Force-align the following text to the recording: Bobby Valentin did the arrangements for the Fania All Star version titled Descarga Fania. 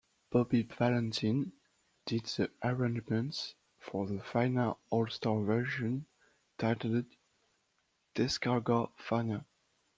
Bobby 0.31 0.63
Valentin 0.63 1.51
did 2.07 2.25
the 2.25 2.49
arrangements 2.63 3.53
for 3.77 4.07
the 4.07 4.15
Fania 4.15 4.75
All 4.89 5.05
Star 5.05 5.39
version 5.41 6.07
titled 6.57 7.05
Descarga 8.15 8.89
Fania. 8.97 9.45